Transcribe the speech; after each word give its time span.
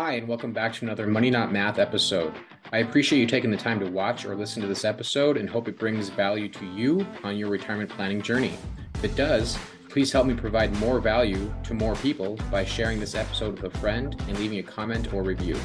Hi, 0.00 0.12
and 0.12 0.28
welcome 0.28 0.52
back 0.52 0.74
to 0.74 0.84
another 0.84 1.08
Money 1.08 1.28
Not 1.28 1.50
Math 1.50 1.80
episode. 1.80 2.32
I 2.72 2.78
appreciate 2.78 3.18
you 3.18 3.26
taking 3.26 3.50
the 3.50 3.56
time 3.56 3.80
to 3.80 3.90
watch 3.90 4.24
or 4.24 4.36
listen 4.36 4.62
to 4.62 4.68
this 4.68 4.84
episode 4.84 5.36
and 5.36 5.50
hope 5.50 5.66
it 5.66 5.76
brings 5.76 6.08
value 6.08 6.48
to 6.50 6.64
you 6.66 7.04
on 7.24 7.36
your 7.36 7.50
retirement 7.50 7.90
planning 7.90 8.22
journey. 8.22 8.52
If 8.94 9.02
it 9.02 9.16
does, 9.16 9.58
please 9.88 10.12
help 10.12 10.28
me 10.28 10.34
provide 10.34 10.72
more 10.76 11.00
value 11.00 11.52
to 11.64 11.74
more 11.74 11.96
people 11.96 12.38
by 12.48 12.64
sharing 12.64 13.00
this 13.00 13.16
episode 13.16 13.60
with 13.60 13.74
a 13.74 13.78
friend 13.80 14.14
and 14.28 14.38
leaving 14.38 14.60
a 14.60 14.62
comment 14.62 15.12
or 15.12 15.24
review. 15.24 15.58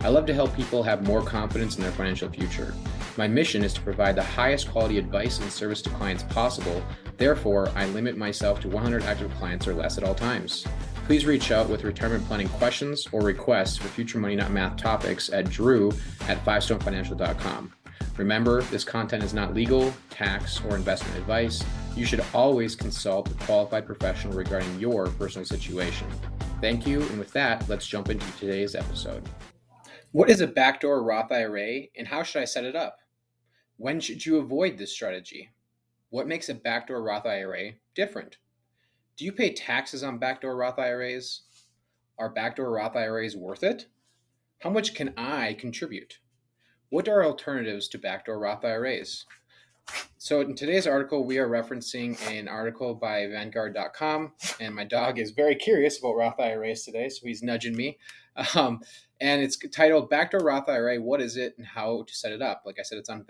I 0.00 0.08
love 0.08 0.24
to 0.28 0.34
help 0.34 0.56
people 0.56 0.82
have 0.82 1.06
more 1.06 1.22
confidence 1.22 1.76
in 1.76 1.82
their 1.82 1.92
financial 1.92 2.30
future. 2.30 2.74
My 3.18 3.28
mission 3.28 3.62
is 3.62 3.74
to 3.74 3.82
provide 3.82 4.16
the 4.16 4.22
highest 4.22 4.70
quality 4.70 4.96
advice 4.96 5.40
and 5.40 5.52
service 5.52 5.82
to 5.82 5.90
clients 5.90 6.22
possible. 6.22 6.82
Therefore, 7.18 7.70
I 7.74 7.84
limit 7.88 8.16
myself 8.16 8.60
to 8.60 8.68
100 8.70 9.02
active 9.02 9.30
clients 9.34 9.68
or 9.68 9.74
less 9.74 9.98
at 9.98 10.04
all 10.04 10.14
times. 10.14 10.66
Please 11.04 11.26
reach 11.26 11.50
out 11.50 11.68
with 11.68 11.84
retirement 11.84 12.26
planning 12.26 12.48
questions 12.48 13.06
or 13.12 13.20
requests 13.20 13.76
for 13.76 13.88
future 13.88 14.18
Money 14.18 14.36
Not 14.36 14.50
Math 14.50 14.78
topics 14.78 15.30
at 15.30 15.50
drew 15.50 15.92
at 16.28 16.42
fivestonefinancial.com. 16.46 17.74
Remember, 18.16 18.62
this 18.62 18.84
content 18.84 19.22
is 19.22 19.34
not 19.34 19.52
legal, 19.52 19.92
tax, 20.08 20.62
or 20.64 20.76
investment 20.76 21.18
advice. 21.18 21.62
You 21.94 22.06
should 22.06 22.24
always 22.32 22.74
consult 22.74 23.30
a 23.30 23.34
qualified 23.44 23.84
professional 23.84 24.32
regarding 24.32 24.80
your 24.80 25.08
personal 25.08 25.44
situation. 25.44 26.06
Thank 26.62 26.86
you, 26.86 27.02
and 27.02 27.18
with 27.18 27.32
that, 27.32 27.68
let's 27.68 27.86
jump 27.86 28.08
into 28.08 28.26
today's 28.38 28.74
episode. 28.74 29.28
What 30.12 30.30
is 30.30 30.40
a 30.40 30.46
backdoor 30.46 31.02
Roth 31.02 31.30
IRA, 31.30 31.82
and 31.98 32.06
how 32.06 32.22
should 32.22 32.40
I 32.40 32.46
set 32.46 32.64
it 32.64 32.76
up? 32.76 32.96
When 33.76 34.00
should 34.00 34.24
you 34.24 34.38
avoid 34.38 34.78
this 34.78 34.92
strategy? 34.92 35.50
What 36.08 36.28
makes 36.28 36.48
a 36.48 36.54
backdoor 36.54 37.02
Roth 37.02 37.26
IRA 37.26 37.72
different? 37.94 38.38
Do 39.16 39.24
you 39.24 39.32
pay 39.32 39.52
taxes 39.52 40.02
on 40.02 40.18
backdoor 40.18 40.56
Roth 40.56 40.78
IRAs? 40.78 41.42
Are 42.18 42.28
backdoor 42.28 42.70
Roth 42.70 42.96
IRAs 42.96 43.36
worth 43.36 43.62
it? 43.62 43.86
How 44.60 44.70
much 44.70 44.94
can 44.94 45.14
I 45.16 45.54
contribute? 45.54 46.18
What 46.88 47.08
are 47.08 47.24
alternatives 47.24 47.86
to 47.88 47.98
backdoor 47.98 48.40
Roth 48.40 48.64
IRAs? 48.64 49.24
So, 50.18 50.40
in 50.40 50.56
today's 50.56 50.86
article, 50.86 51.24
we 51.24 51.38
are 51.38 51.48
referencing 51.48 52.18
an 52.28 52.48
article 52.48 52.94
by 52.94 53.26
Vanguard.com, 53.26 54.32
and 54.58 54.74
my 54.74 54.84
dog 54.84 55.18
is 55.20 55.30
very 55.30 55.54
curious 55.54 55.98
about 55.98 56.16
Roth 56.16 56.40
IRAs 56.40 56.84
today, 56.84 57.08
so 57.08 57.26
he's 57.26 57.42
nudging 57.42 57.76
me. 57.76 57.98
Um, 58.56 58.80
and 59.20 59.42
it's 59.42 59.56
titled 59.56 60.10
Backdoor 60.10 60.40
Roth 60.40 60.68
IRA 60.68 60.96
What 60.96 61.20
is 61.20 61.36
it 61.36 61.54
and 61.56 61.64
How 61.64 62.02
to 62.02 62.14
Set 62.14 62.32
It 62.32 62.42
Up? 62.42 62.62
Like 62.66 62.80
I 62.80 62.82
said, 62.82 62.98
it's 62.98 63.08
on 63.08 63.24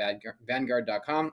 Vanguard.com. 0.47 1.33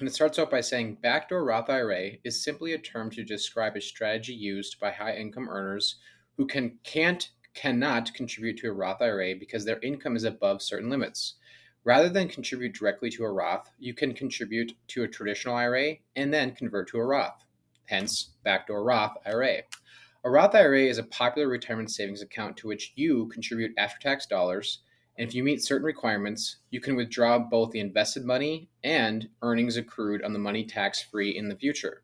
And 0.00 0.08
it 0.08 0.14
starts 0.14 0.40
out 0.40 0.50
by 0.50 0.60
saying 0.60 0.98
backdoor 1.02 1.44
Roth 1.44 1.70
IRA 1.70 2.12
is 2.24 2.42
simply 2.42 2.72
a 2.72 2.78
term 2.78 3.10
to 3.10 3.22
describe 3.22 3.76
a 3.76 3.80
strategy 3.80 4.34
used 4.34 4.80
by 4.80 4.90
high 4.90 5.14
income 5.14 5.48
earners 5.48 5.96
who 6.36 6.46
can 6.46 6.78
can't 6.82 7.30
cannot 7.54 8.12
contribute 8.12 8.58
to 8.58 8.70
a 8.70 8.72
Roth 8.72 9.00
IRA 9.00 9.36
because 9.38 9.64
their 9.64 9.78
income 9.80 10.16
is 10.16 10.24
above 10.24 10.62
certain 10.62 10.90
limits. 10.90 11.34
Rather 11.84 12.08
than 12.08 12.28
contribute 12.28 12.74
directly 12.74 13.08
to 13.10 13.22
a 13.22 13.30
Roth, 13.30 13.70
you 13.78 13.94
can 13.94 14.14
contribute 14.14 14.72
to 14.88 15.04
a 15.04 15.08
traditional 15.08 15.54
IRA 15.54 15.94
and 16.16 16.34
then 16.34 16.56
convert 16.56 16.88
to 16.88 16.98
a 16.98 17.04
Roth. 17.04 17.44
Hence, 17.84 18.30
backdoor 18.42 18.82
Roth 18.82 19.16
IRA. 19.24 19.58
A 20.24 20.30
Roth 20.30 20.54
IRA 20.56 20.86
is 20.86 20.98
a 20.98 21.04
popular 21.04 21.46
retirement 21.46 21.92
savings 21.92 22.22
account 22.22 22.56
to 22.56 22.66
which 22.66 22.92
you 22.96 23.28
contribute 23.28 23.72
after 23.78 24.00
tax 24.00 24.26
dollars 24.26 24.80
and 25.16 25.28
if 25.28 25.34
you 25.34 25.44
meet 25.44 25.62
certain 25.62 25.86
requirements, 25.86 26.56
you 26.70 26.80
can 26.80 26.96
withdraw 26.96 27.38
both 27.38 27.70
the 27.70 27.80
invested 27.80 28.24
money 28.24 28.68
and 28.82 29.28
earnings 29.42 29.76
accrued 29.76 30.22
on 30.22 30.32
the 30.32 30.38
money 30.38 30.64
tax 30.64 31.00
free 31.02 31.36
in 31.36 31.48
the 31.48 31.56
future. 31.56 32.02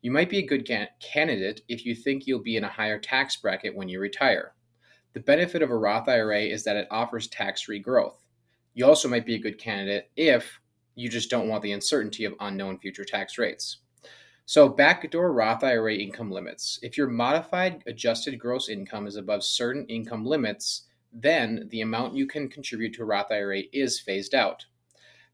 You 0.00 0.10
might 0.10 0.30
be 0.30 0.38
a 0.38 0.46
good 0.46 0.70
candidate 1.00 1.62
if 1.68 1.84
you 1.84 1.94
think 1.94 2.26
you'll 2.26 2.42
be 2.42 2.56
in 2.56 2.64
a 2.64 2.68
higher 2.68 2.98
tax 2.98 3.36
bracket 3.36 3.74
when 3.74 3.88
you 3.88 4.00
retire. 4.00 4.52
The 5.12 5.20
benefit 5.20 5.62
of 5.62 5.70
a 5.70 5.76
Roth 5.76 6.08
IRA 6.08 6.42
is 6.42 6.64
that 6.64 6.76
it 6.76 6.88
offers 6.90 7.26
tax 7.26 7.62
free 7.62 7.78
growth. 7.78 8.24
You 8.74 8.86
also 8.86 9.08
might 9.08 9.26
be 9.26 9.34
a 9.34 9.40
good 9.40 9.58
candidate 9.58 10.10
if 10.16 10.60
you 10.94 11.08
just 11.08 11.30
don't 11.30 11.48
want 11.48 11.62
the 11.62 11.72
uncertainty 11.72 12.24
of 12.24 12.34
unknown 12.40 12.78
future 12.78 13.04
tax 13.04 13.36
rates. 13.38 13.78
So, 14.44 14.68
backdoor 14.68 15.32
Roth 15.32 15.64
IRA 15.64 15.96
income 15.96 16.30
limits. 16.30 16.78
If 16.82 16.96
your 16.96 17.08
modified 17.08 17.82
adjusted 17.86 18.38
gross 18.38 18.68
income 18.68 19.06
is 19.06 19.16
above 19.16 19.42
certain 19.42 19.86
income 19.86 20.24
limits, 20.24 20.84
then 21.18 21.66
the 21.70 21.80
amount 21.80 22.14
you 22.14 22.26
can 22.26 22.48
contribute 22.48 22.94
to 22.94 23.02
a 23.02 23.06
Roth 23.06 23.30
IRA 23.30 23.62
is 23.72 24.00
phased 24.00 24.34
out. 24.34 24.66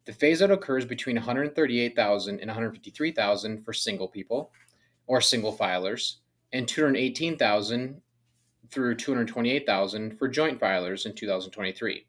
The 0.04 0.12
phase 0.12 0.43
out 0.43 0.50
occurs 0.50 0.84
between 0.84 1.16
138,000 1.16 2.41
and 2.41 2.48
153,000 2.48 3.65
for 3.65 3.72
single 3.72 4.09
people 4.09 4.53
or 5.06 5.20
single 5.20 5.56
filers 5.56 6.16
and 6.53 6.69
218,000 6.69 8.00
through 8.70 8.94
228,000 8.94 10.19
for 10.19 10.28
joint 10.28 10.60
filers 10.60 11.06
in 11.06 11.15
2023. 11.15 12.06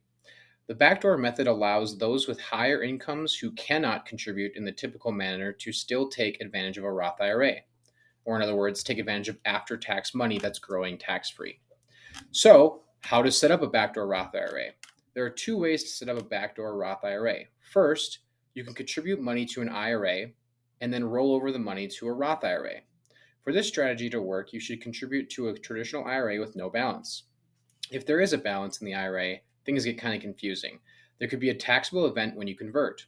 The 0.68 0.76
backdoor 0.76 1.18
method 1.18 1.48
allows 1.48 1.98
those 1.98 2.28
with 2.28 2.40
higher 2.40 2.84
incomes 2.84 3.36
who 3.36 3.52
cannot 3.52 4.06
contribute 4.06 4.56
in 4.56 4.64
the 4.64 4.72
typical 4.72 5.12
manner 5.12 5.52
to 5.52 5.74
still 5.74 6.08
take 6.08 6.40
advantage 6.40 6.78
of 6.78 6.86
a 6.86 6.92
Roth 6.92 7.20
IRA, 7.20 7.56
or 8.24 8.36
in 8.38 8.42
other 8.42 8.56
words, 8.56 8.82
take 8.82 8.98
advantage 8.98 9.30
of 9.30 9.40
after 9.46 9.78
tax 9.78 10.14
money 10.14 10.40
that's 10.40 10.60
growing 10.60 10.98
tax 10.98 11.30
free. 11.30 11.60
So, 12.32 12.83
how 13.04 13.22
to 13.22 13.32
set 13.32 13.52
up 13.52 13.62
a 13.62 13.68
backdoor 13.68 14.08
Roth 14.08 14.34
IRA. 14.34 14.70
There 15.14 15.26
are 15.26 15.30
two 15.30 15.58
ways 15.58 15.84
to 15.84 15.90
set 15.90 16.10
up 16.10 16.18
a 16.18 16.24
backdoor 16.24 16.78
Roth 16.78 17.04
IRA. 17.04 17.40
First, 17.60 18.20
you 18.54 18.64
can 18.64 18.74
contribute 18.74 19.22
money 19.22 19.46
to 19.48 19.62
an 19.62 19.70
IRA 19.70 20.28
and 20.80 20.94
then 20.94 21.04
roll 21.04 21.36
over 21.36 21.52
the 21.52 21.60
money 21.60 21.88
to 21.88 22.08
a 22.08 22.14
Roth 22.14 22.44
IRA. 22.44 22.82
For 23.44 23.52
this 23.52 23.68
strategy 23.68 24.10
to 24.10 24.22
work, 24.22 24.54
you 24.54 24.60
should 24.62 24.82
contribute 24.82 25.30
to 25.32 25.50
a 25.50 25.54
traditional 25.54 26.06
IRA 26.06 26.40
with 26.40 26.56
no 26.56 26.70
balance. 26.70 27.24
If 27.92 28.06
there 28.06 28.22
is 28.22 28.32
a 28.32 28.38
balance 28.38 28.80
in 28.80 28.86
the 28.86 28.96
IRA, 28.96 29.38
things 29.66 29.84
get 29.84 30.00
kind 30.00 30.16
of 30.16 30.22
confusing. 30.22 30.80
There 31.20 31.28
could 31.28 31.42
be 31.42 31.50
a 31.50 31.56
taxable 31.56 32.06
event 32.06 32.38
when 32.38 32.48
you 32.48 32.56
convert. 32.56 33.06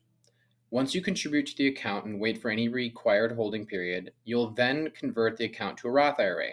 Once 0.72 0.94
you 0.94 1.02
contribute 1.02 1.48
to 1.48 1.58
the 1.58 1.68
account 1.68 2.06
and 2.06 2.20
wait 2.20 2.42
for 2.42 2.52
any 2.52 2.68
required 2.68 3.32
holding 3.32 3.66
period, 3.66 4.12
you'll 4.26 4.52
then 4.52 4.92
convert 4.92 5.38
the 5.38 5.46
account 5.46 5.78
to 5.78 5.88
a 5.88 5.92
Roth 5.92 6.20
IRA. 6.20 6.50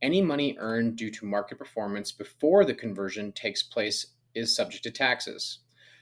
Any 0.00 0.22
money 0.22 0.56
earned 0.60 0.96
due 0.96 1.10
to 1.10 1.26
market 1.26 1.58
performance 1.58 2.12
before 2.12 2.64
the 2.64 2.74
conversion 2.74 3.32
takes 3.32 3.62
place 3.62 4.06
is 4.34 4.54
subject 4.54 4.84
to 4.84 4.92
taxes. 4.92 5.58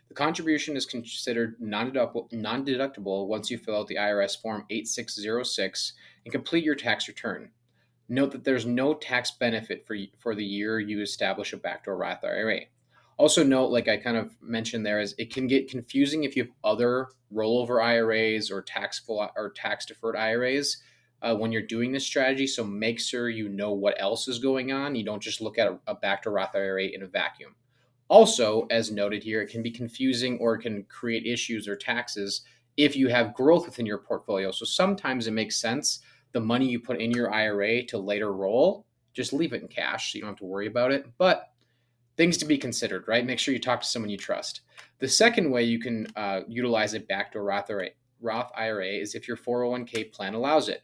The 0.09 0.15
contribution 0.15 0.77
is 0.77 0.85
considered 0.85 1.57
non 1.59 1.93
deductible 1.93 3.27
once 3.27 3.51
you 3.51 3.59
fill 3.59 3.77
out 3.77 3.89
the 3.89 3.97
IRS 3.97 4.41
Form 4.41 4.65
8606 4.69 5.95
and 6.25 6.33
complete 6.33 6.65
your 6.65 6.75
tax 6.75 7.09
return. 7.09 7.51
Note 8.09 8.33
that 8.33 8.45
there's 8.45 8.67
no 8.67 8.95
tax 8.95 9.33
benefit 9.33 9.87
for, 9.87 9.97
for 10.19 10.35
the 10.35 10.45
year 10.45 10.79
you 10.79 11.01
establish 11.01 11.53
a 11.53 11.57
backdoor 11.57 11.97
Roth 11.97 12.23
IRA. 12.23 12.61
Also, 13.17 13.43
note, 13.43 13.71
like 13.71 13.89
I 13.89 13.97
kind 13.97 14.17
of 14.17 14.31
mentioned 14.43 14.85
there, 14.85 15.01
is 15.01 15.15
it 15.19 15.33
can 15.33 15.47
get 15.47 15.71
confusing 15.71 16.25
if 16.25 16.37
you 16.37 16.45
have 16.45 16.53
other 16.63 17.09
rollover 17.35 17.83
IRAs 17.83 18.51
or 18.51 18.63
taxable 18.63 19.29
or 19.35 19.51
tax 19.51 19.87
deferred 19.87 20.17
IRAs 20.17 20.77
uh, 21.23 21.35
when 21.35 21.53
you're 21.53 21.63
doing 21.63 21.93
this 21.93 22.07
strategy. 22.07 22.47
So 22.47 22.65
make 22.65 23.01
sure 23.01 23.29
you 23.29 23.49
know 23.49 23.73
what 23.73 24.01
else 24.01 24.29
is 24.29 24.39
going 24.39 24.73
on. 24.73 24.95
You 24.95 25.05
don't 25.05 25.23
just 25.23 25.41
look 25.41 25.59
at 25.59 25.69
a, 25.69 25.79
a 25.87 25.95
backdoor 25.95 26.35
Roth 26.35 26.55
IRA 26.55 26.87
in 26.87 27.03
a 27.03 27.07
vacuum. 27.07 27.55
Also, 28.09 28.67
as 28.71 28.93
noted 28.93 29.23
here, 29.23 29.43
it 29.43 29.51
can 29.51 29.63
be 29.63 29.71
confusing 29.71 30.39
or 30.39 30.55
it 30.55 30.63
can 30.63 30.85
create 30.85 31.27
issues 31.27 31.67
or 31.67 31.75
taxes 31.75 32.43
if 32.77 32.95
you 32.95 33.09
have 33.09 33.35
growth 33.35 33.67
within 33.67 33.87
your 33.87 33.99
portfolio. 33.99 34.51
So 34.51 34.65
sometimes 34.65 35.27
it 35.27 35.33
makes 35.33 35.57
sense 35.57 36.01
the 36.33 36.41
money 36.41 36.69
you 36.69 36.79
put 36.79 37.01
in 37.01 37.11
your 37.11 37.33
IRA 37.33 37.83
to 37.85 37.99
later 37.99 38.33
roll, 38.33 38.85
just 39.15 39.33
leave 39.33 39.55
it 39.55 39.63
in 39.63 39.69
cash 39.69 40.13
so 40.13 40.17
you 40.17 40.23
don't 40.23 40.33
have 40.33 40.39
to 40.39 40.45
worry 40.45 40.67
about 40.67 40.93
it. 40.93 41.07
But 41.17 41.51
things 42.17 42.37
to 42.39 42.45
be 42.45 42.59
considered, 42.59 43.09
right? 43.09 43.25
Make 43.25 43.39
sure 43.39 43.55
you 43.55 43.61
talk 43.61 43.81
to 43.81 43.87
someone 43.87 44.11
you 44.11 44.19
trust. 44.19 44.61
The 44.99 45.09
second 45.09 45.51
way 45.51 45.65
you 45.65 45.79
can 45.79 46.07
uh, 46.15 46.41
utilize 46.47 46.95
a 46.95 47.01
backdoor 47.01 47.45
Roth 47.45 47.71
IRA, 47.71 47.89
Roth 48.21 48.51
IRA 48.57 48.87
is 48.87 49.15
if 49.15 49.27
your 49.27 49.37
401k 49.37 50.13
plan 50.13 50.35
allows 50.35 50.69
it 50.69 50.83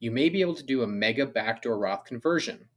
you 0.00 0.10
may 0.10 0.28
be 0.28 0.40
able 0.40 0.54
to 0.54 0.62
do 0.62 0.82
a 0.82 0.86
mega 0.86 1.26
backdoor 1.26 1.78
Roth 1.78 2.04
conversion. 2.04 2.68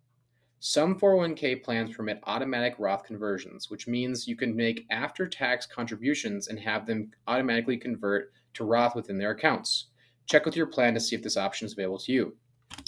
Some 0.59 0.99
401k 0.99 1.63
plans 1.63 1.95
permit 1.95 2.19
automatic 2.23 2.75
Roth 2.79 3.03
conversions, 3.03 3.69
which 3.69 3.87
means 3.87 4.27
you 4.27 4.35
can 4.35 4.55
make 4.55 4.85
after 4.89 5.27
tax 5.27 5.67
contributions 5.67 6.47
and 6.47 6.59
have 6.59 6.87
them 6.87 7.11
automatically 7.27 7.77
convert 7.77 8.31
to 8.55 8.63
Roth 8.63 8.95
within 8.95 9.19
their 9.19 9.31
accounts. 9.31 9.87
Check 10.25 10.45
with 10.45 10.55
your 10.55 10.65
plan 10.65 10.93
to 10.95 10.99
see 10.99 11.15
if 11.15 11.21
this 11.21 11.37
option 11.37 11.67
is 11.67 11.73
available 11.73 11.99
to 11.99 12.11
you. 12.11 12.35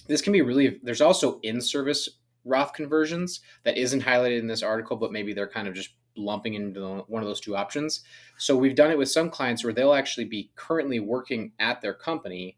This 0.07 0.21
can 0.21 0.33
be 0.33 0.41
really, 0.41 0.79
there's 0.81 1.01
also 1.01 1.39
in 1.41 1.61
service 1.61 2.09
Roth 2.43 2.73
conversions 2.73 3.41
that 3.63 3.77
isn't 3.77 4.03
highlighted 4.03 4.39
in 4.39 4.47
this 4.47 4.63
article, 4.63 4.97
but 4.97 5.11
maybe 5.11 5.33
they're 5.33 5.47
kind 5.47 5.67
of 5.67 5.75
just 5.75 5.91
lumping 6.17 6.55
into 6.55 7.03
one 7.07 7.21
of 7.21 7.27
those 7.27 7.39
two 7.39 7.55
options. 7.55 8.03
So 8.37 8.57
we've 8.57 8.75
done 8.75 8.91
it 8.91 8.97
with 8.97 9.09
some 9.09 9.29
clients 9.29 9.63
where 9.63 9.73
they'll 9.73 9.93
actually 9.93 10.25
be 10.25 10.51
currently 10.55 10.99
working 10.99 11.51
at 11.59 11.81
their 11.81 11.93
company 11.93 12.57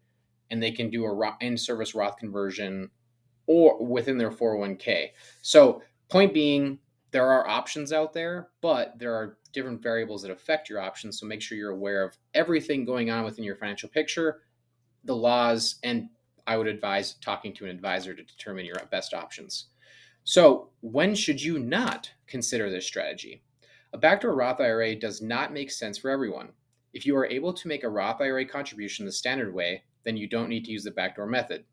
and 0.52 0.62
they 0.62 0.70
can 0.70 0.90
do 0.90 1.06
a 1.06 1.36
in-service 1.40 1.94
Roth 1.94 2.18
conversion 2.18 2.90
or 3.46 3.82
within 3.82 4.18
their 4.18 4.30
401k. 4.30 5.08
So, 5.40 5.82
point 6.10 6.34
being, 6.34 6.78
there 7.10 7.26
are 7.26 7.48
options 7.48 7.90
out 7.90 8.12
there, 8.12 8.50
but 8.60 8.98
there 8.98 9.14
are 9.14 9.38
different 9.52 9.82
variables 9.82 10.20
that 10.22 10.30
affect 10.30 10.68
your 10.68 10.78
options. 10.78 11.18
So 11.18 11.26
make 11.26 11.40
sure 11.40 11.56
you're 11.56 11.70
aware 11.70 12.04
of 12.04 12.16
everything 12.34 12.84
going 12.84 13.10
on 13.10 13.24
within 13.24 13.44
your 13.44 13.56
financial 13.56 13.88
picture, 13.88 14.42
the 15.04 15.16
laws, 15.16 15.76
and 15.82 16.10
I 16.46 16.58
would 16.58 16.66
advise 16.66 17.14
talking 17.14 17.54
to 17.54 17.64
an 17.64 17.70
advisor 17.70 18.14
to 18.14 18.22
determine 18.22 18.66
your 18.66 18.76
best 18.90 19.14
options. 19.14 19.68
So, 20.24 20.68
when 20.82 21.14
should 21.14 21.42
you 21.42 21.58
not 21.58 22.10
consider 22.26 22.70
this 22.70 22.86
strategy? 22.86 23.42
A 23.94 23.98
backdoor 23.98 24.34
Roth 24.34 24.60
IRA 24.60 24.94
does 24.96 25.22
not 25.22 25.52
make 25.52 25.70
sense 25.70 25.98
for 25.98 26.10
everyone. 26.10 26.50
If 26.92 27.06
you 27.06 27.16
are 27.16 27.26
able 27.26 27.54
to 27.54 27.68
make 27.68 27.84
a 27.84 27.88
Roth 27.88 28.20
IRA 28.20 28.44
contribution 28.44 29.06
the 29.06 29.12
standard 29.12 29.52
way, 29.54 29.82
then 30.04 30.16
you 30.16 30.28
don't 30.28 30.48
need 30.48 30.64
to 30.64 30.72
use 30.72 30.84
the 30.84 30.90
backdoor 30.90 31.26
method. 31.26 31.64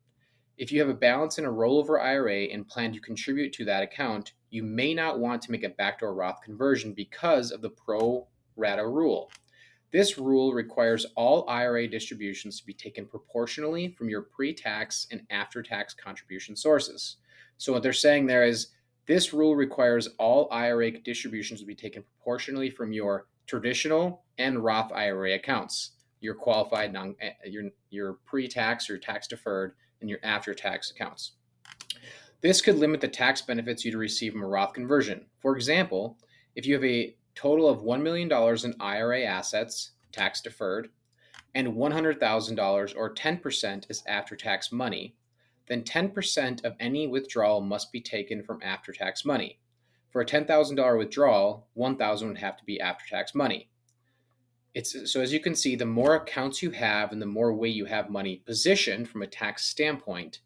If 0.58 0.72
you 0.72 0.80
have 0.82 0.90
a 0.90 0.94
balance 0.94 1.38
in 1.38 1.46
a 1.46 1.52
rollover 1.52 2.02
IRA 2.02 2.46
and 2.46 2.68
plan 2.68 2.92
to 2.94 3.00
contribute 3.00 3.54
to 3.54 3.66
that 3.66 3.84
account, 3.84 4.34
you 4.50 4.62
may 4.62 4.94
not 4.94 5.20
want 5.20 5.42
to 5.44 5.52
make 5.52 5.64
a 5.64 5.70
backdoor 5.70 6.14
Roth 6.14 6.42
conversion 6.44 6.94
because 6.94 7.52
of 7.52 7.62
the 7.62 7.70
pro 7.70 8.28
rata 8.58 8.86
rule. 8.86 9.32
This 9.92 10.18
rule 10.18 10.54
requires 10.54 11.06
all 11.16 11.50
IRA 11.50 11.88
distributions 11.88 12.60
to 12.60 12.66
be 12.66 12.74
taken 12.74 13.08
proportionally 13.08 13.96
from 13.98 14.10
your 14.10 14.22
pre 14.22 14.54
tax 14.54 15.08
and 15.12 15.22
after 15.30 15.64
tax 15.64 15.94
contribution 15.94 16.56
sources. 16.56 17.18
So, 17.58 17.74
what 17.74 17.82
they're 17.82 17.94
saying 17.94 18.28
there 18.28 18.44
is 18.44 18.68
this 19.08 19.34
rule 19.34 19.56
requires 19.56 20.10
all 20.20 20.48
IRA 20.52 20.92
distributions 20.92 21.60
to 21.62 21.66
be 21.66 21.74
taken 21.74 22.04
proportionally 22.04 22.70
from 22.70 22.92
your 22.92 23.26
traditional 23.48 24.24
and 24.38 24.64
Roth 24.64 24.92
IRA 24.92 25.34
accounts, 25.34 25.92
your 26.20 26.36
qualified 26.36 26.94
non, 26.94 27.16
eh, 27.22 27.32
your 27.46 27.66
your 27.90 28.14
pre-tax 28.26 28.90
or 28.90 28.98
tax 28.98 29.28
deferred 29.28 29.74
and 30.02 30.10
your 30.10 30.20
after-tax 30.24 30.92
accounts. 30.92 31.34
This 32.42 32.62
could 32.62 32.78
limit 32.78 33.02
the 33.02 33.08
tax 33.08 33.42
benefits 33.42 33.84
you'd 33.84 33.96
receive 33.96 34.32
from 34.32 34.44
a 34.44 34.48
Roth 34.48 34.74
conversion. 34.74 35.26
For 35.40 35.56
example, 35.56 36.18
if 36.56 36.66
you 36.66 36.74
have 36.74 36.86
a 36.86 37.16
total 37.36 37.68
of 37.68 37.82
$1 37.82 38.02
million 38.02 38.32
in 38.32 38.74
IRA 38.80 39.24
assets, 39.24 39.92
tax 40.12 40.42
deferred, 40.42 40.90
and 41.56 41.68
$100,000 41.68 42.94
or 42.96 43.14
10% 43.14 43.90
is 43.90 44.04
after 44.08 44.36
tax 44.36 44.72
money, 44.72 45.16
then 45.68 45.84
10% 45.84 46.64
of 46.64 46.76
any 46.80 47.08
withdrawal 47.08 47.62
must 47.62 47.92
be 47.92 48.02
taken 48.02 48.44
from 48.44 48.62
after 48.64 48.92
tax 48.92 49.26
money. 49.26 49.60
For 50.12 50.22
a 50.22 50.26
$10,000 50.26 50.98
withdrawal, 50.98 51.68
1,000 51.74 52.28
would 52.28 52.38
have 52.40 52.58
to 52.58 52.66
be 52.66 52.80
after 52.80 53.06
tax 53.08 53.36
money. 53.36 53.70
It's 54.76 55.12
so 55.12 55.22
as 55.22 55.34
you 55.34 55.40
can 55.40 55.56
see, 55.56 55.76
the 55.76 55.86
more 55.86 56.16
accounts 56.16 56.62
you 56.62 56.72
have 56.72 57.12
and 57.12 57.22
the 57.22 57.26
more 57.26 57.54
way 57.54 57.70
you 57.70 57.86
have 57.86 58.10
money 58.10 58.44
positioned 58.46 59.10
from 59.10 59.24
a 59.24 59.28
tax 59.28 59.66
standpoint, 59.66 60.40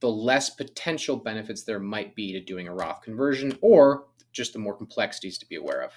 the 0.00 0.10
less 0.10 0.50
potential 0.50 1.16
benefits 1.16 1.62
there 1.62 1.80
might 1.80 2.14
be 2.14 2.32
to 2.32 2.40
doing 2.40 2.68
a 2.68 2.74
Roth 2.74 3.02
conversion 3.02 3.58
or 3.60 4.06
just 4.32 4.52
the 4.52 4.58
more 4.58 4.76
complexities 4.76 5.38
to 5.38 5.46
be 5.46 5.56
aware 5.56 5.82
of. 5.82 5.92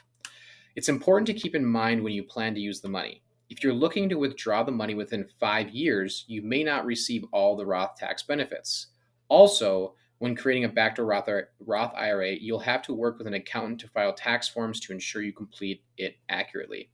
It's 0.75 0.89
important 0.89 1.27
to 1.27 1.33
keep 1.33 1.55
in 1.55 1.65
mind 1.65 2.01
when 2.01 2.13
you 2.13 2.23
plan 2.23 2.53
to 2.55 2.61
use 2.61 2.81
the 2.81 2.89
money. 2.89 3.21
If 3.49 3.63
you're 3.63 3.73
looking 3.73 4.07
to 4.09 4.17
withdraw 4.17 4.63
the 4.63 4.71
money 4.71 4.95
within 4.95 5.27
five 5.39 5.69
years, 5.69 6.23
you 6.27 6.41
may 6.41 6.63
not 6.63 6.85
receive 6.85 7.25
all 7.31 7.55
the 7.55 7.65
Roth 7.65 7.97
tax 7.97 8.23
benefits. 8.23 8.87
Also, 9.27 9.95
when 10.19 10.35
creating 10.35 10.65
a 10.65 10.69
backdoor 10.69 11.05
Roth, 11.05 11.27
Roth 11.59 11.93
IRA, 11.95 12.31
you'll 12.39 12.59
have 12.59 12.81
to 12.83 12.93
work 12.93 13.17
with 13.17 13.27
an 13.27 13.33
accountant 13.33 13.81
to 13.81 13.89
file 13.89 14.13
tax 14.13 14.47
forms 14.47 14.79
to 14.81 14.93
ensure 14.93 15.21
you 15.21 15.33
complete 15.33 15.83
it 15.97 16.15
accurately. 16.29 16.89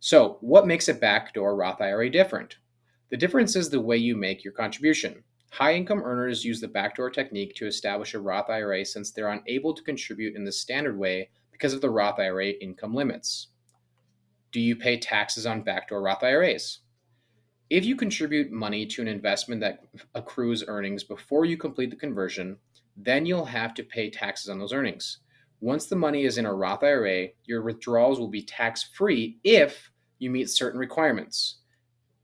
So, 0.00 0.38
what 0.40 0.66
makes 0.66 0.88
a 0.88 0.94
backdoor 0.94 1.56
Roth 1.56 1.80
IRA 1.80 2.10
different? 2.10 2.56
The 3.10 3.16
difference 3.16 3.56
is 3.56 3.70
the 3.70 3.80
way 3.80 3.96
you 3.96 4.16
make 4.16 4.44
your 4.44 4.52
contribution. 4.52 5.24
High 5.50 5.74
income 5.74 6.02
earners 6.02 6.44
use 6.44 6.60
the 6.60 6.68
backdoor 6.68 7.10
technique 7.10 7.54
to 7.54 7.66
establish 7.66 8.14
a 8.14 8.20
Roth 8.20 8.50
IRA 8.50 8.84
since 8.84 9.10
they're 9.10 9.30
unable 9.30 9.72
to 9.74 9.82
contribute 9.82 10.36
in 10.36 10.44
the 10.44 10.52
standard 10.52 10.98
way 10.98 11.30
because 11.50 11.72
of 11.72 11.80
the 11.80 11.90
Roth 11.90 12.18
IRA 12.18 12.50
income 12.50 12.94
limits. 12.94 13.48
Do 14.52 14.60
you 14.60 14.76
pay 14.76 14.98
taxes 14.98 15.46
on 15.46 15.62
backdoor 15.62 16.02
Roth 16.02 16.22
IRAs? 16.22 16.80
If 17.70 17.84
you 17.84 17.96
contribute 17.96 18.52
money 18.52 18.86
to 18.86 19.02
an 19.02 19.08
investment 19.08 19.60
that 19.62 19.84
accrues 20.14 20.64
earnings 20.68 21.02
before 21.02 21.44
you 21.44 21.56
complete 21.56 21.90
the 21.90 21.96
conversion, 21.96 22.58
then 22.96 23.26
you'll 23.26 23.46
have 23.46 23.74
to 23.74 23.82
pay 23.82 24.10
taxes 24.10 24.48
on 24.48 24.58
those 24.58 24.72
earnings. 24.72 25.18
Once 25.60 25.86
the 25.86 25.96
money 25.96 26.24
is 26.24 26.38
in 26.38 26.46
a 26.46 26.52
Roth 26.52 26.82
IRA, 26.82 27.28
your 27.44 27.62
withdrawals 27.62 28.18
will 28.18 28.28
be 28.28 28.42
tax 28.42 28.82
free 28.82 29.38
if 29.42 29.90
you 30.18 30.30
meet 30.30 30.50
certain 30.50 30.78
requirements. 30.78 31.58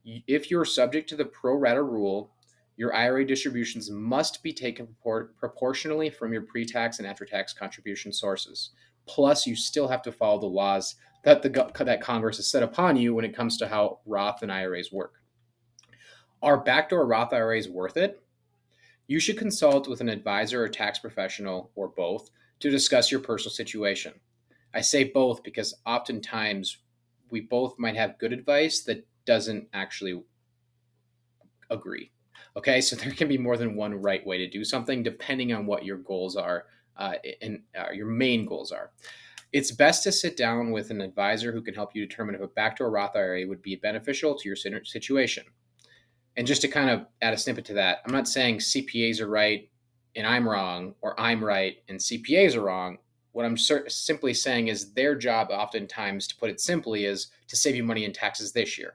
If 0.05 0.50
you're 0.50 0.64
subject 0.64 1.08
to 1.11 1.17
the 1.17 1.25
pro 1.25 1.55
rata 1.55 1.82
rule, 1.82 2.32
your 2.76 2.94
IRA 2.94 3.26
distributions 3.26 3.90
must 3.90 4.43
be 4.43 4.52
taken 4.52 4.88
propor- 5.05 5.29
proportionally 5.38 6.11
from 6.11 6.32
your 6.32 6.43
pre 6.43 6.64
tax 6.64 6.99
and 6.99 7.06
after 7.06 7.25
tax 7.25 7.52
contribution 7.52 8.12
sources. 8.12 8.70
Plus, 9.06 9.46
you 9.46 9.56
still 9.56 9.88
have 9.88 10.02
to 10.02 10.12
follow 10.12 10.40
the 10.40 10.46
laws 10.46 10.96
that, 11.25 11.43
the, 11.43 11.84
that 11.84 12.00
Congress 12.00 12.37
has 12.37 12.50
set 12.50 12.62
upon 12.62 12.96
you 12.96 13.14
when 13.14 13.25
it 13.25 13.37
comes 13.37 13.56
to 13.58 13.69
how 13.69 14.00
Roth 14.06 14.43
and 14.43 14.50
IRAs 14.50 14.93
work. 14.93 15.14
Are 16.43 16.58
backdoor 16.58 17.06
Roth 17.06 17.32
IRAs 17.32 17.69
worth 17.69 17.96
it? 17.96 18.23
You 19.06 19.20
should 19.20 19.38
consult 19.38 19.88
with 19.88 20.00
an 20.00 20.08
advisor 20.08 20.62
or 20.62 20.69
tax 20.69 20.99
professional 20.99 21.70
or 21.75 21.88
both 21.88 22.31
to 22.62 22.70
discuss 22.70 23.10
your 23.10 23.20
personal 23.20 23.52
situation. 23.52 24.14
I 24.74 24.80
say 24.80 25.04
both 25.04 25.42
because 25.42 25.74
oftentimes 25.84 26.78
we 27.30 27.40
both 27.40 27.78
might 27.78 27.96
have 27.96 28.18
good 28.18 28.32
advice 28.32 28.82
that 28.84 29.06
doesn't 29.26 29.68
actually 29.72 30.22
agree. 31.70 32.10
Okay, 32.56 32.80
so 32.80 32.96
there 32.96 33.12
can 33.12 33.28
be 33.28 33.38
more 33.38 33.56
than 33.56 33.76
one 33.76 33.94
right 33.94 34.24
way 34.26 34.38
to 34.38 34.48
do 34.48 34.64
something 34.64 35.02
depending 35.02 35.52
on 35.52 35.66
what 35.66 35.84
your 35.84 35.98
goals 35.98 36.36
are 36.36 36.66
uh, 36.96 37.14
and 37.40 37.62
uh, 37.78 37.90
your 37.92 38.06
main 38.06 38.46
goals 38.46 38.72
are. 38.72 38.90
It's 39.52 39.70
best 39.70 40.02
to 40.04 40.12
sit 40.12 40.36
down 40.36 40.70
with 40.70 40.90
an 40.90 41.02
advisor 41.02 41.52
who 41.52 41.60
can 41.60 41.74
help 41.74 41.94
you 41.94 42.06
determine 42.06 42.34
if 42.34 42.40
a 42.40 42.46
backdoor 42.46 42.90
Roth 42.90 43.16
IRA 43.16 43.46
would 43.46 43.60
be 43.60 43.76
beneficial 43.76 44.34
to 44.34 44.48
your 44.48 44.56
situation. 44.56 45.44
And 46.36 46.46
just 46.46 46.62
to 46.62 46.68
kind 46.68 46.88
of 46.88 47.06
add 47.20 47.34
a 47.34 47.38
snippet 47.38 47.66
to 47.66 47.74
that, 47.74 47.98
I'm 48.06 48.12
not 48.12 48.28
saying 48.28 48.58
CPAs 48.58 49.20
are 49.20 49.28
right 49.28 49.68
and 50.14 50.26
I'm 50.26 50.48
wrong, 50.48 50.94
or 51.00 51.18
I'm 51.18 51.44
right 51.44 51.76
and 51.88 51.98
CPAs 51.98 52.54
are 52.56 52.62
wrong. 52.62 52.98
What 53.32 53.46
I'm 53.46 53.56
simply 53.56 54.34
saying 54.34 54.68
is 54.68 54.92
their 54.92 55.14
job, 55.14 55.48
oftentimes, 55.50 56.26
to 56.28 56.36
put 56.36 56.50
it 56.50 56.60
simply, 56.60 57.06
is 57.06 57.28
to 57.48 57.56
save 57.56 57.74
you 57.74 57.82
money 57.82 58.04
in 58.04 58.12
taxes 58.12 58.52
this 58.52 58.78
year. 58.78 58.94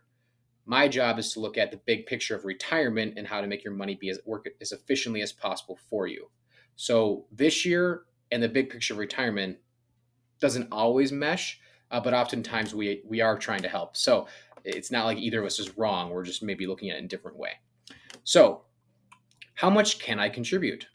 My 0.65 0.87
job 0.87 1.17
is 1.17 1.33
to 1.33 1.39
look 1.39 1.57
at 1.57 1.71
the 1.71 1.81
big 1.85 2.05
picture 2.05 2.35
of 2.35 2.45
retirement 2.45 3.13
and 3.17 3.25
how 3.25 3.41
to 3.41 3.47
make 3.47 3.63
your 3.63 3.73
money 3.73 3.95
be 3.95 4.09
as 4.09 4.19
work 4.25 4.47
as 4.61 4.73
efficiently 4.73 5.21
as 5.21 5.31
possible 5.31 5.79
for 5.89 6.05
you. 6.05 6.29
So 6.75 7.25
this 7.31 7.65
year 7.65 8.03
and 8.31 8.43
the 8.43 8.49
big 8.49 8.69
picture 8.69 8.93
of 8.93 8.99
retirement 8.99 9.57
doesn't 10.39 10.67
always 10.71 11.11
mesh, 11.11 11.59
uh, 11.89 11.99
but 11.99 12.13
oftentimes 12.13 12.75
we 12.75 13.01
we 13.07 13.21
are 13.21 13.37
trying 13.37 13.61
to 13.61 13.69
help. 13.69 13.97
So 13.97 14.27
it's 14.63 14.91
not 14.91 15.05
like 15.05 15.17
either 15.17 15.39
of 15.39 15.45
us 15.45 15.59
is 15.59 15.77
wrong. 15.77 16.09
We're 16.09 16.23
just 16.23 16.43
maybe 16.43 16.67
looking 16.67 16.89
at 16.89 16.97
it 16.97 16.99
in 16.99 17.05
a 17.05 17.07
different 17.07 17.37
way. 17.37 17.51
So, 18.23 18.63
how 19.55 19.69
much 19.69 19.99
can 19.99 20.19
I 20.19 20.29
contribute? 20.29 20.85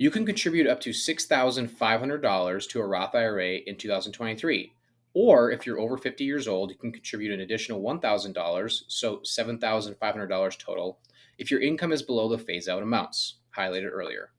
You 0.00 0.10
can 0.10 0.24
contribute 0.24 0.66
up 0.66 0.80
to 0.80 0.90
$6,500 0.90 2.68
to 2.70 2.80
a 2.80 2.86
Roth 2.86 3.14
IRA 3.14 3.56
in 3.66 3.76
2023. 3.76 4.72
Or 5.12 5.50
if 5.50 5.66
you're 5.66 5.78
over 5.78 5.98
50 5.98 6.24
years 6.24 6.48
old, 6.48 6.70
you 6.70 6.78
can 6.78 6.90
contribute 6.90 7.34
an 7.34 7.40
additional 7.40 7.82
$1,000, 7.82 8.82
so 8.88 9.18
$7,500 9.18 10.58
total, 10.58 11.00
if 11.36 11.50
your 11.50 11.60
income 11.60 11.92
is 11.92 12.02
below 12.02 12.30
the 12.30 12.38
phase 12.38 12.66
out 12.66 12.82
amounts 12.82 13.40
highlighted 13.54 13.90
earlier. 13.92 14.30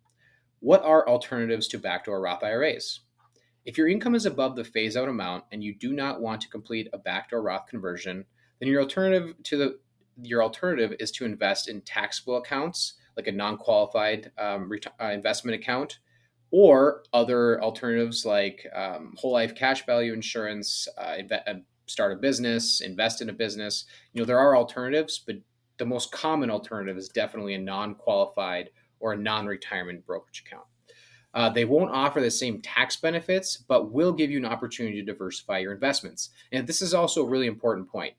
What 0.62 0.82
are 0.82 1.08
alternatives 1.08 1.68
to 1.68 1.78
backdoor 1.78 2.22
Roth 2.22 2.44
IRAs? 2.44 3.02
If 3.64 3.78
your 3.78 3.88
income 3.88 4.16
is 4.16 4.26
above 4.26 4.56
the 4.56 4.64
phase 4.64 4.98
out 4.98 5.10
amount 5.10 5.44
and 5.52 5.64
you 5.64 5.76
do 5.76 5.94
not 5.94 6.22
want 6.22 6.42
to 6.42 6.50
complete 6.50 6.88
a 6.92 6.98
backdoor 6.98 7.44
Roth 7.44 7.68
conversion, 7.68 8.26
then 8.60 8.68
your 8.68 8.82
alternative 8.82 9.36
to 9.44 9.58
the 9.58 9.80
your 10.24 10.42
alternative 10.42 10.96
is 11.00 11.12
to 11.12 11.26
invest 11.26 11.70
in 11.70 11.82
taxable 11.82 12.38
accounts 12.38 12.96
like 13.18 13.28
a 13.28 13.32
non-qualified 13.32 14.32
um, 14.38 14.70
ret- 14.70 14.94
uh, 15.02 15.12
investment 15.12 15.56
account 15.56 16.00
or 16.52 17.04
other 17.14 17.62
alternatives 17.62 18.26
like 18.26 18.66
um, 18.76 19.14
whole 19.18 19.32
life 19.32 19.56
cash 19.56 19.86
value 19.86 20.14
insurance 20.14 20.88
uh, 20.98 21.18
uh, 21.48 21.54
start 21.88 22.14
a 22.14 22.16
business 22.16 22.82
invest 22.82 23.22
in 23.22 23.30
a 23.30 23.34
business. 23.34 23.86
You 24.14 24.22
know 24.22 24.26
there 24.26 24.40
are 24.40 24.56
alternatives 24.56 25.22
but 25.26 25.38
the 25.78 25.86
most 25.86 26.12
common 26.12 26.52
alternative 26.52 26.98
is 26.98 27.10
definitely 27.10 27.56
a 27.56 27.60
non-qualified 27.60 28.70
or 29.00 29.14
a 29.14 29.18
non-retirement 29.18 30.06
brokerage 30.06 30.44
account. 30.46 30.66
Uh, 31.34 31.50
they 31.50 31.66
won't 31.66 31.92
offer 31.92 32.20
the 32.20 32.30
same 32.30 32.62
tax 32.62 32.98
benefits, 32.98 33.58
but 33.58 33.92
will 33.92 34.12
give 34.12 34.30
you 34.30 34.38
an 34.38 34.46
opportunity 34.46 35.00
to 35.00 35.12
diversify 35.12 35.60
your 35.60 35.74
investments. 35.74 36.30
And 36.52 36.68
this 36.68 36.82
is 36.82 36.94
also 36.94 37.24
a 37.24 37.30
really 37.30 37.48
important 37.48 37.90
point 37.90 38.14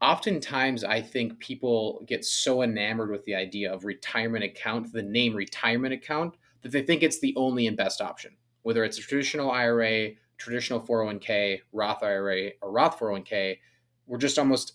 oftentimes 0.00 0.84
I 0.84 1.00
think 1.00 1.38
people 1.38 2.02
get 2.06 2.24
so 2.24 2.62
enamored 2.62 3.10
with 3.10 3.24
the 3.24 3.34
idea 3.34 3.72
of 3.72 3.84
retirement 3.84 4.44
account, 4.44 4.92
the 4.92 5.02
name 5.02 5.34
retirement 5.34 5.92
account, 5.92 6.36
that 6.62 6.72
they 6.72 6.82
think 6.82 7.02
it's 7.02 7.20
the 7.20 7.34
only 7.36 7.66
and 7.66 7.76
best 7.76 8.00
option. 8.00 8.36
Whether 8.62 8.84
it's 8.84 8.98
a 8.98 9.02
traditional 9.02 9.50
IRA, 9.50 10.10
traditional 10.38 10.80
401k, 10.80 11.60
Roth 11.72 12.02
IRA, 12.02 12.50
or 12.62 12.72
Roth 12.72 12.98
401k, 12.98 13.58
we're 14.06 14.18
just 14.18 14.38
almost 14.38 14.74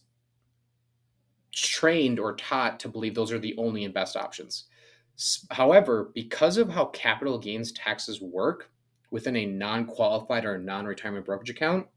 trained 1.51 2.19
or 2.19 2.35
taught 2.35 2.79
to 2.81 2.89
believe 2.89 3.15
those 3.15 3.31
are 3.31 3.39
the 3.39 3.55
only 3.57 3.85
and 3.85 3.93
best 3.93 4.15
options. 4.15 4.65
However, 5.51 6.11
because 6.13 6.57
of 6.57 6.69
how 6.69 6.85
capital 6.85 7.37
gains 7.39 7.71
taxes 7.71 8.21
work 8.21 8.69
within 9.11 9.35
a 9.37 9.45
non 9.45 9.85
qualified 9.85 10.45
or 10.45 10.57
non 10.57 10.85
retirement 10.85 11.25
brokerage 11.25 11.49
account, 11.49 11.87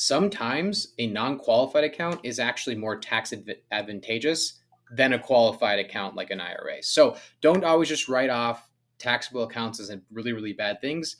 sometimes 0.00 0.94
a 0.98 1.08
non-qualified 1.08 1.82
account 1.82 2.20
is 2.22 2.38
actually 2.38 2.76
more 2.76 2.96
tax 2.96 3.34
advantageous 3.72 4.60
than 4.92 5.12
a 5.12 5.18
qualified 5.18 5.80
account 5.80 6.14
like 6.14 6.30
an 6.30 6.40
IRA. 6.40 6.80
So 6.82 7.16
don't 7.40 7.64
always 7.64 7.88
just 7.88 8.08
write 8.08 8.30
off 8.30 8.70
taxable 9.00 9.42
accounts 9.42 9.80
as 9.80 9.90
really 10.12 10.32
really 10.32 10.52
bad 10.52 10.80
things. 10.80 11.16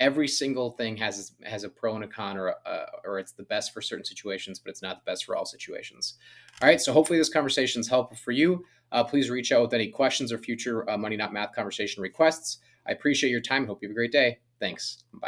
Every 0.00 0.26
single 0.26 0.72
thing 0.72 0.96
has 0.96 1.34
has 1.44 1.62
a 1.62 1.68
pro 1.68 1.94
and 1.94 2.02
a 2.02 2.08
con 2.08 2.36
or 2.36 2.56
uh, 2.66 2.86
or 3.04 3.20
it's 3.20 3.30
the 3.30 3.44
best 3.44 3.72
for 3.72 3.80
certain 3.80 4.04
situations 4.04 4.58
but 4.58 4.70
it's 4.70 4.82
not 4.82 5.04
the 5.04 5.08
best 5.08 5.24
for 5.24 5.36
all 5.36 5.46
situations. 5.46 6.14
All 6.60 6.66
right 6.66 6.80
so 6.80 6.92
hopefully 6.92 7.20
this 7.20 7.28
conversation 7.28 7.80
is 7.80 7.88
helpful 7.88 8.18
for 8.18 8.32
you. 8.32 8.64
Uh, 8.90 9.04
please 9.04 9.30
reach 9.30 9.52
out 9.52 9.62
with 9.62 9.72
any 9.72 9.86
questions 9.86 10.32
or 10.32 10.38
future 10.38 10.88
uh, 10.90 10.98
money 10.98 11.16
not 11.16 11.32
math 11.32 11.54
conversation 11.54 12.02
requests. 12.02 12.58
I 12.88 12.90
appreciate 12.90 13.30
your 13.30 13.40
time. 13.40 13.68
Hope 13.68 13.82
you 13.82 13.88
have 13.88 13.94
a 13.94 13.94
great 13.94 14.12
day. 14.12 14.38
Thanks. 14.58 15.04
Bye 15.12 15.18